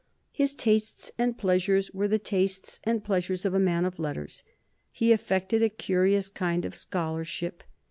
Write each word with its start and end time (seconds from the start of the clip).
His 0.31 0.55
tastes 0.55 1.11
and 1.19 1.37
pleasures 1.37 1.91
were 1.91 2.07
the 2.07 2.17
tastes 2.17 2.79
and 2.85 3.03
pleasures 3.03 3.45
of 3.45 3.53
a 3.53 3.59
man 3.59 3.85
of 3.85 3.99
letters. 3.99 4.43
He 4.91 5.11
affected 5.11 5.61
a 5.61 5.69
curious 5.69 6.27
kind 6.27 6.65
of 6.65 6.73
scholarship. 6.73 7.61